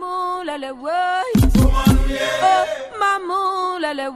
maman, 0.00 0.42
la 0.44 0.58
la. 0.58 0.72
Oh, 2.42 2.98
maman, 2.98 3.78
la 3.80 3.94
la. 3.94 4.10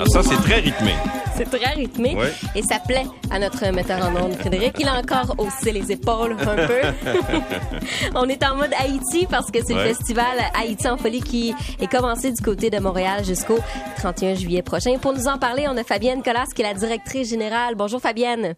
Ah, 0.00 0.04
ça, 0.06 0.22
c'est 0.22 0.36
très 0.42 0.56
rythmé. 0.60 0.94
C'est 1.36 1.48
très 1.50 1.72
rythmé 1.74 2.14
Ouais. 2.14 2.32
et 2.54 2.62
ça 2.62 2.78
plaît 2.78 3.06
à 3.30 3.38
notre 3.38 3.66
metteur 3.72 4.00
en 4.04 4.14
ondes, 4.16 4.34
Frédéric. 4.34 4.74
Il 4.78 4.86
a 4.86 4.98
encore 4.98 5.34
haussé 5.38 5.72
les 5.72 5.90
épaules 5.90 6.36
un 6.40 6.66
peu. 6.66 6.80
On 8.14 8.28
est 8.28 8.44
en 8.44 8.56
mode 8.56 8.72
Haïti 8.78 9.26
parce 9.30 9.50
que 9.50 9.58
c'est 9.64 9.74
le 9.74 9.80
festival 9.80 10.36
Haïti 10.54 10.88
en 10.88 10.96
folie 10.98 11.22
qui 11.22 11.54
est 11.80 11.86
commencé 11.90 12.30
du 12.32 12.42
côté 12.42 12.68
de 12.70 12.78
Montréal 12.78 13.24
jusqu'au 13.24 13.58
31 13.98 14.34
juillet 14.34 14.62
prochain. 14.62 14.98
Pour 14.98 15.14
nous 15.14 15.26
en 15.26 15.38
parler, 15.38 15.66
on 15.68 15.76
a 15.76 15.84
Fabienne 15.84 16.22
Collas 16.22 16.46
qui 16.54 16.62
est 16.62 16.66
la 16.66 16.74
directrice 16.74 17.30
générale. 17.30 17.74
Bonjour 17.76 18.00
Fabienne. 18.00 18.54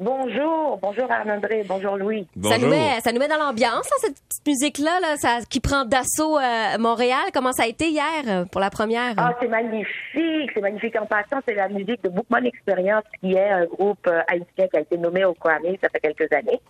Bonjour, 0.00 0.78
bonjour 0.80 1.10
Arnaud-André, 1.10 1.64
bonjour 1.66 1.96
Louis. 1.96 2.28
Ça 2.40 2.56
nous, 2.56 2.66
Bonjour. 2.66 2.70
met, 2.70 3.00
ça 3.00 3.10
nous 3.10 3.18
met 3.18 3.26
dans 3.26 3.36
l'ambiance, 3.36 3.84
hein, 3.84 3.96
cette 4.00 4.14
petite 4.14 4.46
musique-là 4.46 5.00
là, 5.00 5.16
ça, 5.16 5.38
qui 5.50 5.58
prend 5.58 5.84
d'assaut 5.84 6.38
euh, 6.38 6.78
Montréal. 6.78 7.18
Comment 7.34 7.50
ça 7.50 7.64
a 7.64 7.66
été 7.66 7.88
hier 7.88 8.22
euh, 8.28 8.44
pour 8.44 8.60
la 8.60 8.70
première? 8.70 9.14
Ah, 9.16 9.34
c'est 9.40 9.48
magnifique, 9.48 10.52
c'est 10.54 10.60
magnifique. 10.60 10.94
En 11.00 11.06
passant, 11.06 11.40
c'est 11.48 11.54
la 11.56 11.68
musique 11.68 12.00
de 12.04 12.10
Bookman 12.10 12.44
Experience, 12.44 13.02
qui 13.20 13.32
est 13.34 13.50
un 13.50 13.64
groupe 13.66 14.06
euh, 14.06 14.20
haïtien 14.28 14.68
qui 14.68 14.76
a 14.76 14.80
été 14.82 14.96
nommé 14.96 15.24
au 15.24 15.34
Grammy, 15.34 15.76
ça 15.82 15.88
fait 15.88 15.98
quelques 15.98 16.32
années. 16.32 16.60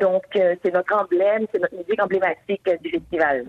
Donc, 0.00 0.24
euh, 0.34 0.56
c'est 0.64 0.74
notre 0.74 0.92
emblème, 0.96 1.46
c'est 1.52 1.60
notre 1.60 1.76
musique 1.76 2.02
emblématique 2.02 2.68
du 2.82 2.90
festival. 2.90 3.46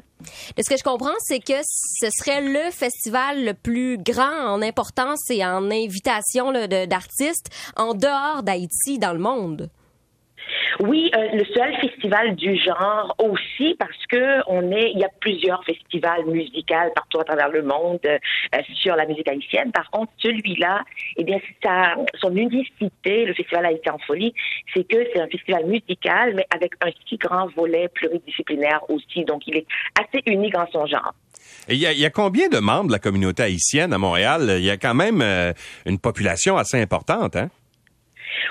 De 0.57 0.63
ce 0.63 0.69
que 0.69 0.77
je 0.77 0.83
comprends, 0.83 1.15
c'est 1.19 1.39
que 1.39 1.61
ce 1.63 2.09
serait 2.09 2.41
le 2.41 2.71
festival 2.71 3.45
le 3.45 3.53
plus 3.53 3.97
grand 3.97 4.47
en 4.47 4.61
importance 4.61 5.29
et 5.29 5.45
en 5.45 5.69
invitation 5.71 6.51
d'artistes 6.51 7.49
en 7.75 7.93
dehors 7.93 8.43
d'Haïti 8.43 8.99
dans 8.99 9.13
le 9.13 9.19
monde. 9.19 9.69
Oui, 10.80 11.11
euh, 11.16 11.27
le 11.33 11.45
seul 11.45 11.75
festival 11.81 12.36
du 12.36 12.55
genre 12.58 13.16
aussi 13.19 13.75
parce 13.77 14.05
que 14.09 14.41
est, 14.72 14.91
il 14.91 14.99
y 14.99 15.03
a 15.03 15.09
plusieurs 15.19 15.63
festivals 15.66 16.25
musicaux 16.25 16.91
partout 16.95 17.19
à 17.19 17.23
travers 17.23 17.49
le 17.49 17.61
monde 17.63 17.99
euh, 18.05 18.17
sur 18.75 18.95
la 18.95 19.05
musique 19.05 19.27
haïtienne. 19.27 19.71
Par 19.71 19.89
contre, 19.91 20.11
celui-là, 20.17 20.83
eh 21.17 21.23
bien, 21.23 21.38
son 22.19 22.36
unicité, 22.36 23.25
le 23.25 23.33
festival 23.33 23.66
Haïti 23.67 23.89
en 23.89 23.99
folie, 23.99 24.33
c'est 24.73 24.88
que 24.88 24.97
c'est 25.14 25.21
un 25.21 25.27
festival 25.27 25.66
musical, 25.66 26.33
mais 26.36 26.45
avec 26.53 26.73
un 26.83 26.89
si 27.08 27.17
grand 27.17 27.47
volet 27.55 27.88
pluridisciplinaire 27.89 28.81
aussi. 28.89 29.25
Donc, 29.25 29.44
il 29.47 29.58
est 29.58 29.66
assez 29.99 30.21
unique 30.25 30.58
en 30.58 30.66
son 30.71 30.86
genre. 30.86 31.14
Et 31.67 31.73
il 31.75 31.80
y, 31.80 31.86
a- 31.86 31.91
il 31.91 31.99
y 31.99 32.05
a 32.05 32.09
combien 32.09 32.47
de 32.49 32.59
membres 32.59 32.88
de 32.88 32.94
la 32.94 32.99
communauté 32.99 33.44
haïtienne 33.44 33.94
à 33.94 33.97
Montréal? 33.97 34.45
Il 34.58 34.64
y 34.64 34.69
a 34.69 34.77
quand 34.77 34.94
même 34.95 35.21
euh, 35.21 35.53
une 35.86 35.99
population 35.99 36.58
assez 36.58 36.81
importante, 36.81 37.36
hein? 37.36 37.49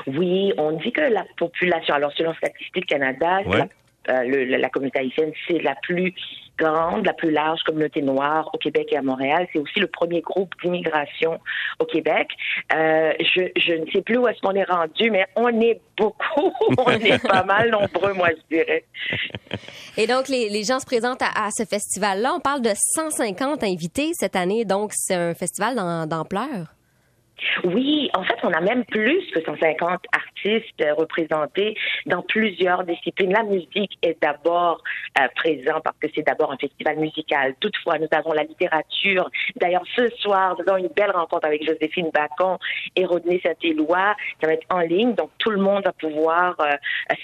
Oui, 0.06 0.52
on 0.58 0.72
dit 0.72 0.92
que 0.92 1.00
la 1.02 1.24
population, 1.36 1.94
alors 1.94 2.12
selon 2.12 2.34
Statistique 2.34 2.86
Canada, 2.86 3.40
Ouais. 3.46 3.58
la, 3.58 4.14
euh, 4.20 4.22
le- 4.24 4.44
la, 4.56 4.68
communauté 4.68 4.98
haïtienne, 5.00 5.32
c'est 5.46 5.60
la 5.62 5.74
plus 5.82 6.12
grande, 6.58 7.06
la 7.06 7.12
plus 7.14 7.30
large 7.30 7.62
communauté 7.62 8.02
noire 8.02 8.50
au 8.52 8.58
Québec 8.58 8.88
et 8.92 8.96
à 8.96 9.02
Montréal. 9.02 9.46
C'est 9.52 9.58
aussi 9.58 9.78
le 9.80 9.86
premier 9.86 10.20
groupe 10.20 10.52
d'immigration 10.62 11.38
au 11.78 11.84
Québec. 11.86 12.28
Euh, 12.74 13.12
je, 13.20 13.42
je 13.56 13.72
ne 13.74 13.86
sais 13.90 14.02
plus 14.02 14.18
où 14.18 14.26
est-ce 14.28 14.40
qu'on 14.40 14.54
est 14.54 14.64
rendu, 14.70 15.10
mais 15.10 15.26
on 15.36 15.48
est 15.60 15.80
beaucoup, 15.96 16.52
on 16.78 16.90
est 16.90 17.22
pas 17.26 17.44
mal 17.44 17.70
nombreux, 17.70 18.12
moi 18.14 18.28
je 18.30 18.56
dirais. 18.56 18.84
Et 19.96 20.06
donc, 20.06 20.28
les, 20.28 20.48
les 20.50 20.64
gens 20.64 20.78
se 20.80 20.86
présentent 20.86 21.22
à, 21.22 21.46
à 21.46 21.50
ce 21.50 21.64
festival-là. 21.64 22.34
On 22.36 22.40
parle 22.40 22.62
de 22.62 22.70
150 22.74 23.62
invités 23.64 24.10
cette 24.14 24.36
année, 24.36 24.64
donc 24.64 24.90
c'est 24.94 25.14
un 25.14 25.34
festival 25.34 25.74
d'am- 25.76 26.06
d'ampleur. 26.08 26.74
Oui, 27.64 28.10
en 28.14 28.22
fait, 28.24 28.36
on 28.42 28.52
a 28.52 28.60
même 28.60 28.84
plus 28.84 29.24
que 29.32 29.42
150 29.42 30.00
artistes 30.12 30.80
euh, 30.80 30.94
représentés 30.94 31.76
dans 32.06 32.22
plusieurs 32.22 32.84
disciplines. 32.84 33.32
La 33.32 33.42
musique 33.42 33.98
est 34.02 34.20
d'abord 34.22 34.82
euh, 35.20 35.26
présent 35.36 35.80
parce 35.82 35.96
que 35.98 36.08
c'est 36.14 36.22
d'abord 36.22 36.52
un 36.52 36.56
festival 36.56 36.98
musical. 36.98 37.54
Toutefois, 37.60 37.98
nous 37.98 38.08
avons 38.12 38.32
la 38.32 38.44
littérature. 38.44 39.30
D'ailleurs, 39.56 39.84
ce 39.96 40.08
soir, 40.16 40.56
nous 40.58 40.72
avons 40.72 40.84
une 40.84 40.92
belle 40.94 41.10
rencontre 41.10 41.46
avec 41.46 41.66
Joséphine 41.66 42.10
Bacon 42.12 42.58
et 42.96 43.04
Rodney 43.04 43.40
Saint-Éloi. 43.44 44.14
Ça 44.40 44.46
va 44.46 44.54
être 44.54 44.66
en 44.70 44.80
ligne, 44.80 45.14
donc 45.14 45.30
tout 45.38 45.50
le 45.50 45.60
monde 45.60 45.84
va 45.84 45.92
pouvoir 45.92 46.56
euh, 46.60 46.72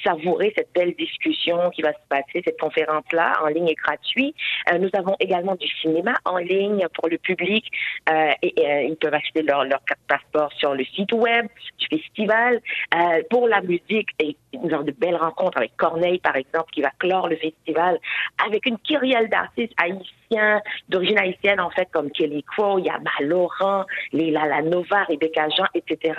savourer 0.04 0.52
cette 0.56 0.72
belle 0.74 0.94
discussion 0.94 1.70
qui 1.70 1.82
va 1.82 1.92
se 1.92 2.08
passer, 2.08 2.42
cette 2.44 2.60
conférence-là 2.60 3.34
en 3.42 3.48
ligne 3.48 3.68
et 3.68 3.74
gratuit. 3.74 4.34
Euh, 4.72 4.78
nous 4.78 4.90
avons 4.92 5.16
également 5.20 5.54
du 5.54 5.68
cinéma 5.80 6.14
en 6.24 6.38
ligne 6.38 6.86
pour 6.94 7.08
le 7.08 7.18
public 7.18 7.64
euh, 8.10 8.32
et, 8.42 8.60
et, 8.60 8.66
euh, 8.66 8.82
ils 8.82 8.96
peuvent 8.96 9.14
acheter 9.14 9.42
leur, 9.42 9.64
leur 9.64 9.82
carte 9.84 10.00
passeport 10.08 10.52
sur 10.54 10.74
le 10.74 10.84
site 10.84 11.12
web 11.12 11.46
du 11.78 11.98
festival. 11.98 12.60
Euh, 12.94 13.22
pour 13.30 13.48
la 13.48 13.60
musique, 13.60 14.08
et 14.18 14.36
nous 14.52 14.72
avons 14.74 14.84
de 14.84 14.92
belles 14.92 15.16
rencontres 15.16 15.58
avec 15.58 15.76
Corneille, 15.76 16.18
par 16.18 16.36
exemple, 16.36 16.70
qui 16.72 16.80
va 16.80 16.90
clore 16.98 17.28
le 17.28 17.36
festival 17.36 17.98
avec 18.44 18.66
une 18.66 18.78
kyrielle 18.78 19.28
d'artistes 19.28 19.74
haïtiens, 19.76 20.60
d'origine 20.88 21.18
haïtienne, 21.18 21.60
en 21.60 21.70
fait, 21.70 21.88
comme 21.92 22.10
Kelly 22.10 22.42
Crow, 22.42 22.78
Yaba 22.78 23.10
Laurent, 23.20 23.84
Léla 24.12 24.46
Lanova, 24.46 25.04
Rebecca 25.04 25.48
Jean, 25.50 25.66
etc., 25.74 26.14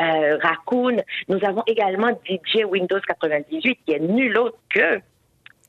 euh, 0.00 0.38
Raccoon. 0.42 0.96
Nous 1.28 1.38
avons 1.44 1.62
également 1.66 2.10
DJ 2.28 2.64
Windows 2.64 3.00
98, 3.00 3.78
qui 3.86 3.92
est 3.92 4.00
nul 4.00 4.36
autre 4.38 4.58
que 4.70 5.00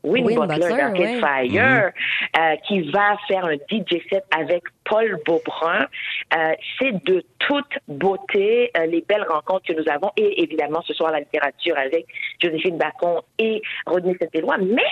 Win, 0.04 0.26
Win 0.26 0.40
Butler, 0.40 0.58
Butler, 0.58 0.78
d'Arcade 0.78 1.00
ouais. 1.00 1.20
Fire, 1.20 1.92
euh, 2.38 2.56
qui 2.68 2.82
va 2.92 3.18
faire 3.28 3.46
un 3.46 3.56
DJ 3.56 4.02
set 4.10 4.24
avec 4.36 4.64
Paul 4.86 5.18
Beaubrun. 5.26 5.86
Euh, 6.36 6.54
c'est 6.78 7.04
de 7.06 7.24
toute 7.40 7.78
beauté, 7.88 8.72
euh, 8.78 8.86
les 8.86 9.02
belles 9.02 9.26
rencontres 9.28 9.66
que 9.68 9.74
nous 9.74 9.90
avons, 9.92 10.12
et 10.18 10.42
évidemment 10.42 10.82
ce 10.84 10.94
soir 10.94 11.12
la 11.12 11.20
littérature 11.20 11.78
avec 11.78 12.06
Joséphine 12.42 12.78
Bacon 12.78 13.22
et 13.38 13.62
Rodney 13.86 14.16
Saint-Éloi, 14.20 14.58
mais 14.60 14.84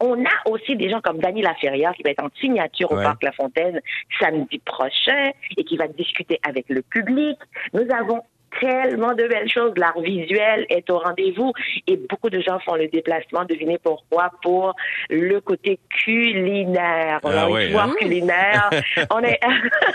on 0.00 0.24
a 0.24 0.50
aussi 0.50 0.76
des 0.76 0.88
gens 0.90 1.00
comme 1.00 1.18
Dany 1.18 1.42
Laferrière 1.42 1.92
qui 1.92 2.02
va 2.02 2.10
être 2.10 2.22
en 2.22 2.30
signature 2.40 2.90
Ouais. 2.92 2.98
au 2.98 3.02
Parc 3.02 3.22
La 3.22 3.32
Fontaine 3.32 3.80
samedi 4.20 4.58
prochain 4.60 5.32
et 5.56 5.64
qui 5.64 5.76
va 5.76 5.88
discuter 5.88 6.38
avec 6.46 6.66
le 6.68 6.82
public. 6.82 7.36
Nous 7.72 7.86
avons 7.92 8.22
tellement 8.60 9.14
de 9.14 9.26
belles 9.26 9.50
choses. 9.50 9.72
L'art 9.76 10.00
visuel 10.00 10.66
est 10.68 10.88
au 10.90 10.98
rendez-vous 10.98 11.52
et 11.86 11.96
beaucoup 11.96 12.30
de 12.30 12.40
gens 12.40 12.58
font 12.60 12.74
le 12.74 12.88
déplacement. 12.88 13.44
Devinez 13.44 13.78
pourquoi? 13.78 14.30
Pour 14.42 14.74
le 15.10 15.40
côté 15.40 15.78
culinaire. 16.04 17.20
On 17.22 17.30
Ah 17.30 17.42
a 17.42 17.50
ouais, 17.50 17.66
une 17.66 17.72
foire 17.72 17.88
hein? 17.88 17.94
culinaire. 17.98 18.70
on, 19.10 19.20
est 19.20 19.40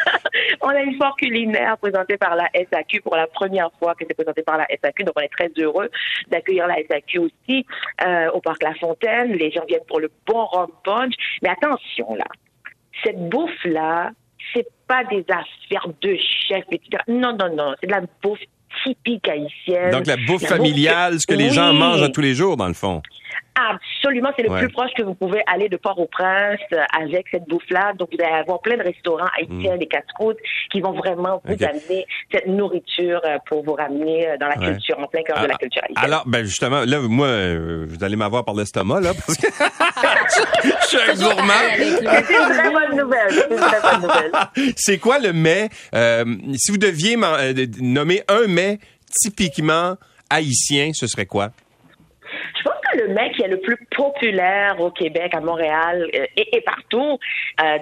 on 0.61 0.69
a 0.69 0.81
une 0.81 0.95
foire 0.97 1.15
culinaire 1.15 1.77
présentée 1.77 2.17
par 2.17 2.35
la 2.35 2.49
SAQ 2.53 3.01
pour 3.01 3.15
la 3.15 3.27
première 3.27 3.69
fois 3.79 3.95
que 3.95 4.05
c'est 4.07 4.15
présenté 4.15 4.43
par 4.43 4.57
la 4.57 4.67
SAQ. 4.83 5.03
Donc 5.03 5.15
on 5.17 5.21
est 5.21 5.31
très 5.37 5.51
heureux 5.57 5.89
d'accueillir 6.27 6.67
la 6.67 6.75
SAQ 6.89 7.19
aussi 7.19 7.65
euh, 8.05 8.31
au 8.31 8.41
Parc 8.41 8.63
La 8.63 8.73
Fontaine. 8.75 9.33
Les 9.33 9.51
gens 9.51 9.65
viennent 9.65 9.85
pour 9.87 9.99
le 9.99 10.11
bon 10.25 10.45
rum 10.45 10.71
punch. 10.83 11.13
Mais 11.41 11.49
attention 11.49 12.15
là, 12.15 12.25
cette 13.03 13.29
bouffe-là, 13.29 14.11
c'est 14.53 14.67
pas 14.87 15.03
des 15.05 15.25
affaires 15.29 15.87
de 16.01 16.17
chef, 16.47 16.63
etc. 16.71 17.03
Non, 17.07 17.35
non, 17.37 17.55
non, 17.55 17.73
c'est 17.79 17.87
de 17.87 17.91
la 17.91 18.01
bouffe 18.21 18.39
typique 18.83 19.27
haïtienne. 19.27 19.91
Donc, 19.91 20.07
la 20.07 20.17
bouffe 20.17 20.43
La 20.43 20.49
familiale, 20.49 21.19
ce 21.19 21.27
que 21.27 21.33
les 21.33 21.49
gens 21.49 21.73
mangent 21.73 22.03
à 22.03 22.09
tous 22.09 22.21
les 22.21 22.33
jours, 22.33 22.57
dans 22.57 22.67
le 22.67 22.73
fond. 22.73 23.01
Absolument, 23.55 24.31
c'est 24.35 24.43
le 24.43 24.49
Ouais. 24.49 24.59
plus 24.61 24.69
proche 24.69 24.89
que 24.97 25.03
vous 25.03 25.13
pouvez 25.13 25.41
aller 25.45 25.69
de 25.69 25.77
Port-au-Prince 25.77 26.59
euh, 26.73 26.81
avec 26.99 27.27
cette 27.31 27.47
bouffe-là. 27.47 27.93
Donc, 27.99 28.09
vous 28.11 28.23
allez 28.23 28.33
avoir 28.33 28.61
plein 28.61 28.77
de 28.77 28.83
restaurants 28.83 29.27
haïtiens, 29.37 29.77
des 29.77 29.85
casse-croûtes 29.87 30.39
qui 30.71 30.81
vont 30.81 30.93
vraiment 30.93 31.41
vous 31.45 31.53
Mm. 31.55 31.63
Amener 31.63 32.05
cette 32.31 32.47
nourriture 32.47 33.21
euh, 33.25 33.37
pour 33.47 33.63
vous 33.63 33.73
ramener 33.73 34.27
euh, 34.27 34.37
dans 34.37 34.47
la 34.47 34.57
Ouais. 34.57 34.71
culture, 34.73 34.97
en 34.99 35.05
plein 35.07 35.21
cœur 35.23 35.39
de 35.41 35.47
la 35.47 35.55
culture 35.55 35.83
haïtienne. 35.87 36.03
Alors, 36.05 36.23
ben 36.27 36.43
justement, 36.43 36.83
là, 36.85 36.99
moi, 37.01 37.27
euh, 37.27 37.85
vous 37.87 38.03
allez 38.03 38.15
m'avoir 38.15 38.43
par 38.43 38.55
l'estomac, 38.55 39.01
là, 39.01 39.11
parce 39.13 39.37
que 39.37 39.47
je 40.81 40.87
suis 40.87 40.97
un 41.11 41.13
gourmand. 41.13 41.53
c'est 41.77 41.99
une 41.99 42.05
très 42.05 42.71
bonne 42.71 42.97
nouvelle. 42.97 44.31
C'est 44.75 44.97
quoi 44.97 45.19
le 45.19 45.31
mets? 45.33 45.69
euh, 45.93 46.25
si 46.55 46.71
vous 46.71 46.77
deviez 46.77 47.15
euh, 47.21 47.53
nommer 47.79 48.23
un 48.27 48.47
mets 48.47 48.79
typiquement 49.21 49.95
haïtien, 50.29 50.91
ce 50.93 51.07
serait 51.07 51.25
quoi? 51.25 51.49
Je 52.57 52.63
pense 52.63 52.73
le 52.95 53.07
mec 53.13 53.33
qui 53.33 53.43
est 53.43 53.47
le 53.47 53.59
plus 53.59 53.77
populaire 53.95 54.79
au 54.79 54.91
Québec, 54.91 55.33
à 55.33 55.39
Montréal 55.41 56.07
euh, 56.15 56.25
et, 56.37 56.57
et 56.57 56.61
partout, 56.61 57.17
euh, 57.63 57.77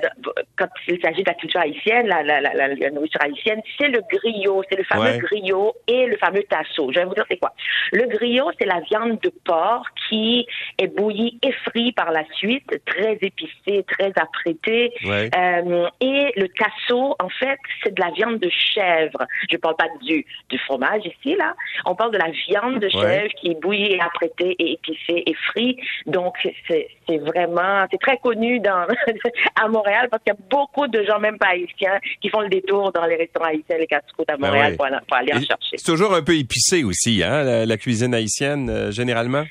quand 0.58 0.68
il 0.88 1.00
s'agit 1.02 1.24
de 1.24 1.30
la 1.30 1.34
culture 1.36 1.60
haïtienne, 1.62 2.08
la, 2.08 2.24
la, 2.24 2.40
la, 2.42 2.54
la- 2.54 2.90
nourriture 2.92 3.22
haïtienne, 3.22 3.62
c'est 3.80 3.88
le 3.90 4.02
griot, 4.10 4.64
c'est 4.70 4.78
le 4.78 4.84
fameux 4.84 5.02
Ouais. 5.02 5.18
griot 5.20 5.74
et 5.88 6.06
le 6.08 6.18
fameux 6.18 6.44
tasso. 6.44 6.92
Je 6.92 7.00
vais 7.00 7.06
vous 7.06 7.14
dire 7.16 7.26
c'est 7.30 7.38
quoi. 7.38 7.54
Le 7.92 8.06
griot, 8.08 8.52
c'est 8.60 8.68
la 8.68 8.80
viande 8.82 9.20
de 9.22 9.32
porc 9.46 9.86
qui 10.10 10.46
est 10.78 10.88
bouillie 10.88 11.40
et 11.44 11.52
frite 11.70 11.96
par 11.96 12.12
la 12.12 12.24
suite, 12.34 12.70
très 12.86 13.18
épicée, 13.22 13.84
très 13.88 14.12
apprêtée. 14.16 14.94
Ouais. 15.06 15.30
Euh, 15.36 15.88
et 16.02 16.32
le 16.40 16.48
tasso, 16.50 17.16
en 17.20 17.30
fait, 17.30 17.58
c'est 17.84 17.94
de 17.94 18.02
la 18.02 18.12
viande 18.12 18.40
de 18.40 18.50
chèvre. 18.50 19.26
Je 19.52 19.58
parle 19.58 19.76
pas 19.76 19.88
du, 20.02 20.26
du 20.50 20.58
fromage 20.60 21.02
ici, 21.06 21.36
là. 21.36 21.56
On 21.86 21.96
parle 21.96 22.12
de 22.12 22.18
la 22.20 22.30
viande 22.48 22.80
de 22.80 22.88
Ouais. 22.88 23.02
chèvre 23.02 23.34
qui 23.40 23.52
est 23.52 23.60
bouillie 23.62 23.94
et 23.94 24.02
apprêtée 24.02 24.56
et 24.60 24.74
épicée. 24.74 25.00
Et 25.10 25.34
Free. 25.48 25.78
Donc, 26.06 26.36
c'est 26.68 26.88
vraiment, 27.18 27.86
c'est 27.92 28.00
très 28.00 28.18
connu 28.18 28.60
dans, 28.60 28.86
à 29.56 29.68
Montréal 29.68 30.08
parce 30.10 30.24
qu'il 30.24 30.34
y 30.34 30.36
a 30.36 30.40
beaucoup 30.50 30.88
de 30.88 31.04
gens, 31.04 31.20
même 31.20 31.38
pas 31.38 31.50
haïtiens, 31.50 32.00
qui 32.22 32.30
font 32.30 32.42
le 32.42 32.50
détour 32.50 32.92
dans 32.92 33.06
les 33.06 33.16
restaurants 33.16 33.48
haïtiens, 33.48 33.78
les 33.78 33.88
casse-croûtes 33.88 34.30
à 34.30 34.38
Ben 34.38 34.48
Montréal 34.48 34.78
pour, 34.78 34.88
pour 35.08 35.18
aller 35.18 35.34
en 35.34 35.40
chercher. 35.40 35.78
C'est 35.78 35.92
toujours 35.92 36.14
un 36.14 36.22
peu 36.22 36.36
épicé 36.38 36.84
aussi, 36.84 37.24
hein, 37.24 37.44
la, 37.44 37.66
la 37.66 37.78
cuisine 37.78 38.14
haïtienne, 38.14 38.70
euh, 38.70 38.92
généralement? 38.92 39.44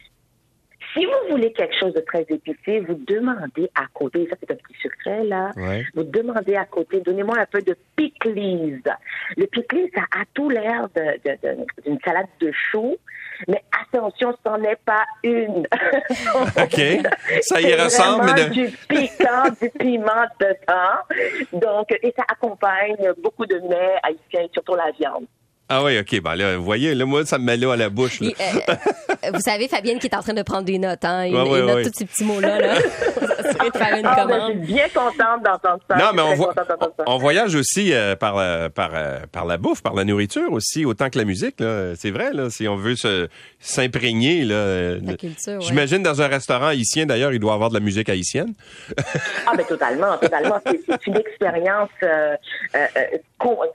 Voulez 1.40 1.52
quelque 1.54 1.74
chose 1.80 1.94
de 1.94 2.00
très 2.00 2.26
épicé, 2.28 2.80
vous 2.80 3.00
demandez 3.06 3.70
à 3.74 3.86
côté, 3.94 4.26
ça 4.28 4.36
c'est 4.38 4.50
un 4.50 4.56
petit 4.56 4.76
secret 4.82 5.24
là, 5.24 5.50
Ouais. 5.56 5.84
vous 5.94 6.02
demandez 6.04 6.54
à 6.54 6.66
côté, 6.66 7.00
donnez-moi 7.00 7.38
un 7.38 7.46
peu 7.46 7.62
de 7.62 7.74
pickles. 7.96 8.82
Le 9.38 9.46
pickles, 9.46 9.88
ça 9.94 10.02
a 10.12 10.24
tout 10.34 10.50
l'air 10.50 10.88
d'une 11.86 11.98
salade 12.04 12.26
de 12.40 12.52
choux, 12.52 12.94
mais 13.48 13.62
attention, 13.86 14.34
ce 14.44 14.50
n'en 14.50 14.62
est 14.64 14.76
pas 14.84 15.04
une. 15.22 15.66
OK. 16.62 17.08
Ça 17.40 17.58
y 17.62 17.74
ressemble, 17.74 18.26
mais 18.26 18.44
de- 18.44 18.50
du 18.50 18.68
piquant, 18.86 19.44
du 19.62 19.70
piment 19.70 20.26
dedans. 20.38 21.58
Donc, 21.58 21.90
et 22.02 22.12
ça 22.18 22.24
accompagne 22.30 23.12
beaucoup 23.22 23.46
de 23.46 23.58
mets 23.60 23.94
haïtiens, 24.02 24.46
surtout 24.52 24.74
la 24.74 24.90
viande. 24.90 25.24
Ah 25.72 25.84
oui, 25.84 25.98
OK. 25.98 26.20
Ben 26.20 26.34
là, 26.34 26.56
vous 26.56 26.64
voyez, 26.64 26.94
là, 26.94 27.04
moi, 27.06 27.24
ça 27.24 27.38
me 27.38 27.44
met 27.44 27.56
l'eau 27.56 27.70
à 27.70 27.76
la 27.76 27.88
bouche. 27.88 28.20
là. 28.20 28.30
Euh, 28.40 28.74
euh, 29.24 29.30
vous 29.32 29.40
savez, 29.40 29.68
Fabienne 29.68 29.98
qui 30.00 30.08
est 30.08 30.14
en 30.16 30.20
train 30.22 30.34
de 30.34 30.42
prendre 30.42 30.64
des 30.64 30.78
notes, 30.78 31.04
hein? 31.04 31.24
Il, 31.26 31.34
Ouais, 31.34 31.42
ouais, 31.48 31.58
il 31.60 31.64
note 31.66 31.76
ouais. 31.76 31.82
tous 31.84 31.92
ces 31.98 32.04
petits 32.06 32.24
mots-là, 32.24 32.58
là. 32.60 32.74
De 33.50 33.76
faire 33.76 33.96
une 33.98 34.06
Ah, 34.06 34.14
ben, 34.16 34.22
je 34.22 34.38
commande. 34.38 34.50
suis 34.64 34.72
bien 34.74 34.88
contente 34.88 35.44
d'entendre 35.44 35.80
ça. 35.88 35.96
Non, 35.96 36.10
mais 36.14 36.22
on, 36.22 36.34
vo- 36.34 36.46
contente 36.46 36.68
d'entendre 36.68 36.92
ça. 36.96 37.04
on 37.06 37.18
voyage 37.18 37.54
aussi 37.54 37.92
euh, 37.92 38.16
par, 38.16 38.38
euh, 38.38 38.68
par, 38.70 38.90
par 39.30 39.44
la 39.44 39.58
bouffe, 39.58 39.82
par 39.82 39.94
la 39.94 40.04
nourriture 40.04 40.50
aussi, 40.52 40.84
autant 40.86 41.10
que 41.10 41.18
la 41.18 41.24
musique. 41.24 41.60
là. 41.60 41.94
C'est 41.96 42.10
vrai, 42.10 42.32
là, 42.32 42.48
si 42.48 42.66
on 42.68 42.76
veut 42.76 42.96
se 42.96 43.28
s'imprégner. 43.58 44.44
là, 44.44 44.94
La 45.02 45.14
culture, 45.16 45.54
ouais. 45.54 45.60
J'imagine 45.60 46.02
dans 46.02 46.22
un 46.22 46.28
restaurant 46.28 46.68
haïtien, 46.68 47.04
d'ailleurs, 47.06 47.32
il 47.34 47.38
doit 47.40 47.52
avoir 47.54 47.68
de 47.68 47.74
la 47.74 47.80
musique 47.80 48.08
haïtienne. 48.08 48.54
Ah, 49.46 49.52
ben 49.56 49.64
totalement, 49.66 50.16
totalement. 50.16 50.60
C'est 50.66 50.80
c'est 50.86 51.06
une 51.06 51.16
expérience. 51.16 51.90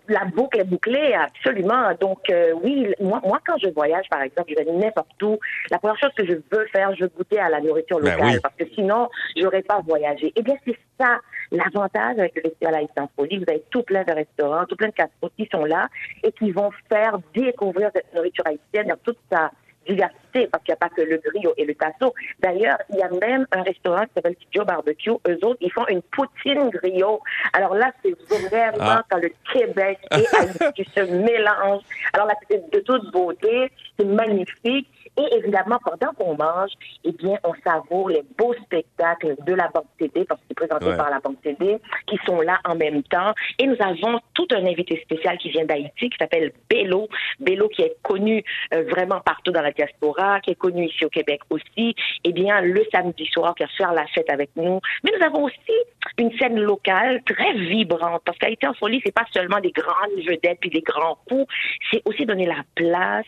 La 0.08 0.26
boucle 0.26 0.60
est 0.60 0.66
bouclée, 0.66 1.14
absolument. 1.14 1.94
Donc, 2.00 2.20
euh, 2.30 2.54
oui, 2.64 2.94
moi, 3.00 3.22
moi, 3.26 3.40
quand 3.46 3.58
je 3.58 3.70
voyage, 3.70 4.06
par 4.10 4.22
exemple, 4.22 4.52
je 4.58 4.64
vais 4.64 4.72
n'importe 4.72 5.22
où, 5.24 5.40
la 5.72 5.80
première 5.80 5.98
chose 6.00 6.12
que 6.16 6.26
je 6.26 6.34
veux 6.34 6.66
faire, 6.72 6.94
je 6.96 7.04
veux 7.04 7.12
goûter 7.16 7.40
à 7.40 7.50
la 7.50 7.62
nourriture 7.62 8.00
Ben 8.00 8.12
locale, 8.12 8.34
oui. 8.34 8.40
parce 8.42 8.56
que 8.56 8.66
sinon, 8.74 9.10
j'aurais 9.36 9.64
pas 9.64 9.82
voyagé. 9.86 10.32
Eh 10.36 10.42
bien, 10.42 10.56
c'est 10.66 10.78
ça 11.00 11.20
l'avantage 11.52 12.20
avec 12.20 12.36
le 12.36 12.42
Festival 12.42 12.76
Haïtien 12.76 13.10
Folie. 13.16 13.38
Vous 13.38 13.46
avez 13.48 13.64
tout 13.70 13.84
plein 13.84 14.04
de 14.04 14.12
restaurants, 14.12 14.66
tout 14.66 14.76
plein 14.76 14.90
de 14.90 14.94
casse 14.94 15.10
qui 15.38 15.48
sont 15.52 15.66
là 15.66 15.88
et 16.24 16.32
qui 16.32 16.52
vont 16.52 16.72
faire 16.90 17.18
découvrir 17.34 17.90
cette 17.94 18.14
nourriture 18.14 18.46
haïtienne 18.48 18.88
dans 18.88 18.98
toute 19.04 19.18
sa 19.32 19.52
diversité, 19.88 20.25
parce 20.52 20.64
qu'il 20.64 20.72
n'y 20.74 20.78
a 20.78 20.88
pas 20.88 20.90
que 20.90 21.02
le 21.02 21.18
griot 21.18 21.54
et 21.58 21.66
le 21.66 21.74
tasso. 21.76 22.14
D'ailleurs, 22.40 22.78
il 22.92 22.98
y 22.98 23.02
a 23.04 23.10
même 23.10 23.46
un 23.52 23.64
restaurant 23.64 24.04
qui 24.04 24.12
s'appelle 24.16 24.36
Studio 24.42 24.66
Barbecue. 24.66 25.12
Eux 25.28 25.40
autres, 25.44 25.58
ils 25.62 25.72
font 25.72 25.88
une 25.88 26.02
poutine 26.02 26.70
griot. 26.70 27.22
Alors 27.54 27.76
là, 27.76 27.92
c'est 28.04 28.16
vraiment 28.30 28.78
Ah. 28.80 29.04
quand 29.10 29.18
le 29.20 29.32
Québec 29.54 30.00
et 30.12 30.26
Haïti 30.38 30.86
se 30.96 31.02
mélangent. 31.02 31.84
Alors 32.14 32.28
là, 32.28 32.34
c'est 32.50 32.70
de 32.72 32.80
toute 32.80 33.12
beauté, 33.12 33.72
c'est 33.98 34.06
magnifique. 34.06 34.88
Et 35.18 35.36
évidemment, 35.38 35.78
pendant 35.82 36.12
qu'on 36.14 36.36
mange, 36.36 36.72
eh 37.06 37.12
bien, 37.14 37.38
on 37.46 37.54
savoure 37.66 38.10
les 38.10 38.24
beaux 38.38 38.54
spectacles 38.66 39.36
de 39.46 39.54
la 39.54 39.70
Banque 39.74 39.86
TD, 39.98 40.26
parce 40.26 40.42
que 40.42 40.46
c'est 40.50 40.56
présenté 40.56 40.88
Ouais. 40.88 40.98
par 40.98 41.10
la 41.10 41.20
Banque 41.22 41.42
TD, 41.42 41.78
qui 42.08 42.18
sont 42.26 42.42
là 42.42 42.60
en 42.66 42.76
même 42.76 43.02
temps. 43.04 43.34
Et 43.58 43.66
nous 43.66 43.78
avons 43.80 44.20
tout 44.34 44.48
un 44.52 44.66
invité 44.66 45.00
spécial 45.02 45.38
qui 45.38 45.52
vient 45.52 45.64
d'Haïti, 45.64 46.10
qui 46.10 46.18
s'appelle 46.20 46.52
Bello. 46.70 47.08
Bello, 47.40 47.70
qui 47.70 47.84
est 47.84 47.96
connu 48.04 48.44
euh, 48.74 48.84
vraiment 48.90 49.22
partout 49.22 49.52
dans 49.52 49.62
la 49.62 49.72
diaspora, 49.72 50.25
qui 50.44 50.52
est 50.52 50.56
connu 50.56 50.86
ici 50.86 51.06
au 51.06 51.10
Québec 51.10 51.42
aussi. 51.50 51.96
Eh 52.24 52.34
bien, 52.34 52.62
le 52.62 52.84
samedi 52.92 53.26
soir, 53.28 53.56
qui 53.56 53.64
va 53.64 53.70
faire 53.78 53.94
la 53.94 54.06
fête 54.08 54.30
avec 54.30 54.50
nous. 54.56 54.80
Mais 55.04 55.12
nous 55.18 55.26
avons 55.26 55.44
aussi 55.46 55.78
une 56.18 56.36
scène 56.38 56.60
locale 56.60 57.22
très 57.24 57.54
vibrante, 57.54 58.22
parce 58.26 58.38
qu'Haïti 58.38 58.68
en 58.68 58.74
folie, 58.74 59.02
c'est 59.06 59.14
pas 59.14 59.26
seulement 59.34 59.60
des 59.60 59.72
grandes 59.72 60.20
vedettes 60.28 60.60
puis 60.60 60.70
des 60.70 60.82
grands 60.82 61.18
coups, 61.28 61.52
c'est 61.92 62.02
aussi 62.06 62.26
donner 62.26 62.46
la 62.46 62.64
place 62.76 63.26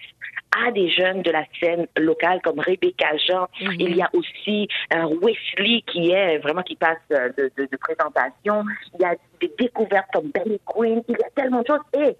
à 0.65 0.71
des 0.71 0.89
jeunes 0.89 1.21
de 1.21 1.31
la 1.31 1.43
scène 1.59 1.87
locale 1.97 2.41
comme 2.41 2.59
Rebecca 2.59 3.15
Jean. 3.27 3.47
Il 3.59 3.95
y 3.95 4.01
a 4.01 4.09
aussi 4.13 4.67
un 4.91 5.07
Wesley 5.07 5.83
qui 5.85 6.11
est 6.11 6.37
vraiment 6.39 6.63
qui 6.63 6.75
passe 6.75 6.97
euh, 7.11 7.29
de, 7.37 7.51
de, 7.57 7.67
de 7.71 7.77
présentation. 7.77 8.63
Il 8.95 9.01
y 9.01 9.05
a 9.05 9.15
des 9.41 9.51
découvertes 9.59 10.07
comme 10.13 10.31
Benny 10.31 10.59
Queen. 10.65 11.03
Il 11.07 11.17
y 11.19 11.23
a 11.23 11.29
tellement 11.35 11.61
de 11.61 11.67
choses. 11.67 11.79
Et 11.93 12.15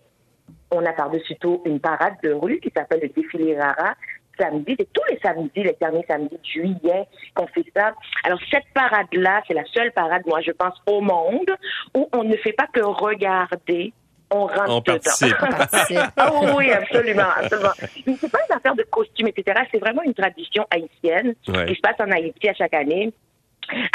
on 0.72 0.86
a 0.86 0.92
par-dessus 0.92 1.36
tout 1.40 1.62
une 1.66 1.80
parade 1.80 2.16
de 2.24 2.32
rue 2.32 2.60
qui 2.60 2.72
s'appelle 2.76 3.00
le 3.02 3.10
défilé 3.10 3.58
Rara. 3.58 3.96
Samedi, 4.40 4.76
c'est 4.80 4.92
tous 4.94 5.04
les 5.10 5.20
samedis, 5.20 5.64
les 5.64 5.76
derniers 5.80 6.06
samedis 6.08 6.36
de 6.38 6.46
juillet 6.46 7.08
qu'on 7.34 7.48
fait 7.48 7.66
ça. 7.76 7.94
Alors 8.24 8.40
cette 8.52 8.66
parade-là, 8.74 9.42
c'est 9.48 9.54
la 9.54 9.66
seule 9.74 9.92
parade, 9.92 10.22
moi 10.26 10.42
je 10.42 10.52
pense, 10.52 10.76
au 10.86 11.02
monde 11.02 11.50
où 11.96 12.10
on 12.14 12.24
ne 12.24 12.36
fait 12.38 12.54
pas 12.54 12.68
que 12.72 12.82
regarder, 12.82 13.94
on 14.30 14.42
rentre 14.46 14.70
On 14.70 14.80
dedans. 14.80 14.84
participe. 15.04 15.38
Participe. 15.38 16.00
Ah 16.18 16.32
oui, 16.34 16.48
oui, 16.58 16.72
absolument, 16.72 17.30
absolument. 17.38 17.72
C'est 17.80 18.32
pas 18.32 18.40
une 18.50 18.56
affaire 18.58 18.76
de 18.76 18.84
costume, 18.84 19.28
etc. 19.30 19.62
C'est 19.72 19.80
vraiment 19.80 20.02
une 20.04 20.14
tradition 20.14 20.66
haïtienne 20.70 21.34
Ouais. 21.48 21.66
qui 21.68 21.76
se 21.76 21.82
passe 21.82 21.96
en 22.00 22.12
Haïti 22.12 22.50
à 22.50 22.54
chaque 22.54 22.74
année. 22.74 23.14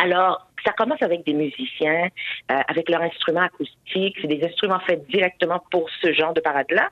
Alors, 0.02 0.46
ça 0.64 0.72
commence 0.72 1.02
avec 1.02 1.24
des 1.24 1.32
musiciens, 1.32 2.08
euh, 2.50 2.60
avec 2.68 2.88
leurs 2.90 3.00
instruments 3.02 3.40
acoustiques. 3.42 4.16
C'est 4.20 4.26
des 4.28 4.44
instruments 4.44 4.78
faits 4.80 5.06
directement 5.08 5.62
pour 5.70 5.88
ce 6.02 6.12
genre 6.12 6.34
de 6.34 6.40
parade-là. 6.40 6.88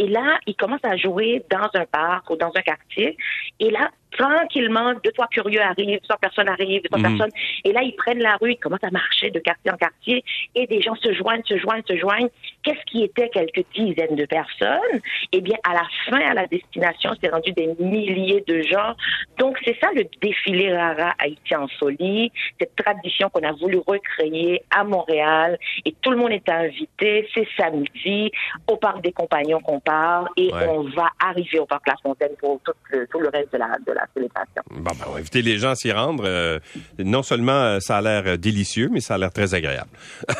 Et 0.00 0.08
là, 0.08 0.38
ils 0.46 0.56
commencent 0.56 0.82
à 0.82 0.96
jouer 0.96 1.44
dans 1.50 1.68
un 1.74 1.84
parc 1.84 2.30
ou 2.30 2.36
dans 2.36 2.50
un 2.54 2.62
quartier. 2.62 3.18
Et 3.58 3.70
là, 3.70 3.90
tranquillement, 4.12 4.92
deux, 5.04 5.12
trois 5.12 5.26
curieux 5.28 5.60
arrivent, 5.60 5.86
deux, 6.00 6.06
trois 6.08 6.18
personnes 6.18 6.48
arrivent, 6.48 6.82
deux, 6.82 6.88
trois 6.88 6.98
Mhm. 7.00 7.16
personnes. 7.18 7.32
Et 7.64 7.72
là, 7.72 7.82
ils 7.82 7.94
prennent 7.96 8.20
la 8.22 8.36
rue, 8.40 8.52
ils 8.52 8.56
commencent 8.58 8.84
à 8.84 8.90
marcher 8.90 9.30
de 9.30 9.38
quartier 9.38 9.70
en 9.70 9.76
quartier. 9.76 10.24
Et 10.54 10.66
des 10.66 10.80
gens 10.80 10.94
se 10.96 11.12
joignent, 11.12 11.42
se 11.44 11.56
joignent, 11.58 11.82
se 11.88 11.96
joignent. 11.96 12.28
Qu'est-ce 12.62 12.84
qui 12.86 13.04
était 13.04 13.28
quelques 13.30 13.64
dizaines 13.74 14.16
de 14.16 14.26
personnes? 14.26 15.00
Eh 15.32 15.40
bien, 15.40 15.56
à 15.68 15.74
la 15.74 15.86
fin, 16.06 16.20
à 16.30 16.34
la 16.34 16.46
destination, 16.46 17.12
c'est 17.22 17.30
rendu 17.30 17.52
des 17.52 17.74
milliers 17.78 18.44
de 18.46 18.62
gens. 18.62 18.94
Donc, 19.38 19.58
c'est 19.64 19.78
ça 19.80 19.88
le 19.94 20.04
défilé 20.20 20.74
Rara 20.74 21.14
Haïti 21.18 21.54
en 21.56 21.68
folie, 21.68 22.30
cette 22.58 22.76
tradition 22.76 23.30
qu'on 23.30 23.42
a 23.46 23.52
voulu 23.52 23.78
recréer 23.86 24.62
à 24.70 24.84
Montréal. 24.84 25.58
Et 25.84 25.94
tout 26.02 26.10
le 26.10 26.16
monde 26.16 26.32
est 26.32 26.48
invité. 26.48 27.28
C'est 27.34 27.48
samedi 27.58 28.30
au 28.68 28.76
Parc 28.76 29.02
des 29.02 29.12
Compagnons 29.12 29.60
qu'on 29.60 29.80
parle. 29.80 30.28
Et 30.36 30.50
Ouais. 30.52 30.66
on 30.68 30.82
va 30.82 31.08
arriver 31.24 31.58
au 31.58 31.66
Parc 31.66 31.86
La 31.86 31.94
Fontaine 32.02 32.34
pour 32.40 32.60
tout 32.64 32.72
le, 32.90 33.06
tout 33.06 33.20
le 33.20 33.28
reste 33.28 33.52
de 33.52 33.58
la, 33.58 33.68
de 33.86 33.92
la 33.92 33.99
célébration. 34.14 34.62
Bon, 34.70 34.82
ben, 34.82 35.04
on 35.08 35.12
va 35.12 35.18
inviter 35.18 35.42
les 35.42 35.58
gens 35.58 35.70
à 35.70 35.74
s'y 35.74 35.92
rendre. 35.92 36.24
Euh, 36.26 36.58
non 36.98 37.22
seulement 37.22 37.52
euh, 37.52 37.78
ça 37.80 37.98
a 37.98 38.00
l'air 38.00 38.22
euh, 38.26 38.36
délicieux, 38.36 38.88
mais 38.90 39.00
ça 39.00 39.14
a 39.14 39.18
l'air 39.18 39.32
très 39.32 39.54
agréable. 39.54 39.90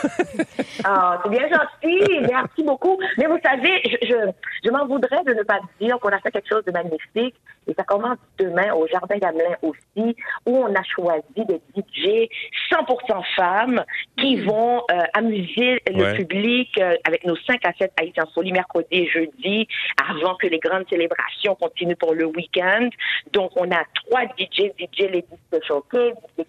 Ah, 0.84 1.20
c'est 1.22 1.30
bien 1.30 1.46
gentil. 1.48 2.20
Merci 2.22 2.62
beaucoup. 2.62 2.98
Mais 3.18 3.26
vous 3.26 3.38
savez, 3.44 3.82
je, 3.84 4.06
je, 4.08 4.14
je 4.64 4.70
m'en 4.70 4.86
voudrais 4.86 5.22
de 5.24 5.34
ne 5.34 5.42
pas 5.42 5.58
dire 5.80 5.98
qu'on 6.00 6.08
a 6.08 6.18
fait 6.20 6.30
quelque 6.30 6.48
chose 6.48 6.64
de 6.64 6.72
magnifique. 6.72 7.34
Et 7.66 7.74
ça 7.74 7.84
commence 7.84 8.16
demain 8.38 8.72
au 8.72 8.86
Jardin 8.86 9.18
Gamelin 9.18 9.54
aussi, 9.62 10.16
où 10.46 10.56
on 10.56 10.74
a 10.74 10.82
choisi 10.82 11.22
des 11.36 11.60
DJ 11.76 12.28
100% 12.72 13.22
femmes 13.36 13.84
qui 14.16 14.36
vont 14.36 14.78
euh, 14.90 15.02
amuser 15.12 15.82
le 15.86 16.00
Ouais. 16.02 16.14
public 16.14 16.70
euh, 16.80 16.94
avec 17.04 17.24
nos 17.26 17.36
5 17.36 17.60
à 17.66 17.72
7 17.78 17.92
Haïtiens 18.00 18.24
Folie 18.34 18.52
mercredi 18.52 18.86
et 18.90 19.06
jeudi, 19.08 19.68
avant 20.08 20.34
que 20.36 20.46
les 20.46 20.58
grandes 20.58 20.88
célébrations 20.88 21.54
continuent 21.56 21.96
pour 21.96 22.14
le 22.14 22.24
week-end. 22.24 22.88
Donc, 23.32 23.49
on 23.56 23.70
a 23.70 23.82
trois 23.94 24.22
DJ, 24.38 24.72
DJ 24.78 25.10
Les 25.10 25.22
Disques 25.30 25.64
Choqués, 25.66 26.14
DJ 26.38 26.44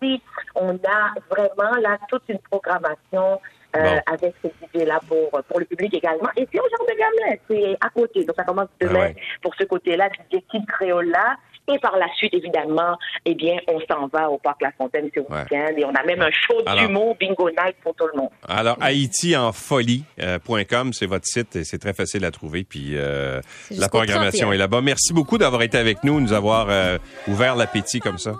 Casey. 0.00 0.20
On 0.54 0.74
a 0.74 1.14
vraiment 1.30 1.76
là 1.80 1.98
toute 2.08 2.22
une 2.28 2.38
programmation 2.38 3.40
euh, 3.76 3.80
Bon. 3.82 4.00
avec 4.06 4.34
ces 4.42 4.52
DJ-là 4.80 5.00
pour, 5.06 5.30
pour 5.30 5.58
le 5.60 5.66
public 5.66 5.92
également. 5.94 6.28
Et 6.36 6.46
c'est 6.50 6.58
au 6.60 6.62
genre 6.62 6.86
de 6.88 6.94
gamelin, 6.98 7.36
c'est 7.48 7.76
à 7.80 7.90
côté. 7.90 8.24
Donc, 8.24 8.36
ça 8.36 8.44
commence 8.44 8.68
demain 8.80 8.92
Ah 8.94 9.06
ouais. 9.08 9.16
pour 9.42 9.54
ce 9.54 9.64
côté-là, 9.64 10.08
DJ 10.08 10.40
Kid 10.50 10.66
Créola. 10.66 11.36
Et 11.68 11.78
par 11.80 11.96
la 11.96 12.06
suite, 12.16 12.32
évidemment, 12.34 12.96
eh 13.24 13.34
bien, 13.34 13.56
on 13.66 13.80
s'en 13.90 14.06
va 14.06 14.30
au 14.30 14.38
Parc 14.38 14.62
La 14.62 14.70
Fontaine 14.78 15.10
ce 15.14 15.18
Ouais. 15.20 15.26
week-end. 15.40 15.72
Et 15.76 15.84
on 15.84 15.92
a 15.94 16.02
même 16.04 16.22
un 16.22 16.30
show 16.30 16.62
d'humour, 16.78 17.16
bingo 17.18 17.50
night 17.50 17.74
pour 17.82 17.92
tout 17.96 18.06
le 18.12 18.18
monde. 18.20 18.30
Alors, 18.48 18.76
haïtienfolie.com, 18.80 20.92
c'est 20.92 21.06
votre 21.06 21.26
site 21.26 21.56
et 21.56 21.64
c'est 21.64 21.78
très 21.78 21.92
facile 21.92 22.24
à 22.24 22.30
trouver. 22.30 22.62
Puis 22.64 22.92
euh, 22.94 23.40
la 23.70 23.88
programmation 23.88 24.46
31. 24.48 24.52
est 24.52 24.58
là-bas. 24.58 24.80
Merci 24.80 25.12
beaucoup 25.12 25.38
d'avoir 25.38 25.62
été 25.62 25.76
avec 25.78 26.02
nous, 26.04 26.20
nous 26.20 26.32
avoir 26.32 26.66
euh, 26.70 26.98
ouvert 27.28 27.56
l'appétit 27.56 28.00
comme 28.00 28.18
ça. 28.18 28.34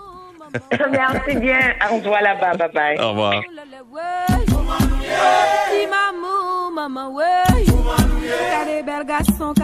Merci 0.91 1.35
bien. 1.37 1.59
On 1.91 1.99
se 2.01 2.07
voit 2.07 2.21
là-bas. 2.21 2.53
Bye 2.55 2.71
bye. 2.73 2.97
Au 2.99 3.09
revoir. 3.09 3.41
Ti 5.69 5.87
mamou, 5.87 6.71
maman, 6.73 7.13
ouais. 7.13 7.25
T'as 8.51 8.65
des 8.65 8.83
belles 8.83 9.05
garçons 9.05 9.53
qui 9.53 9.61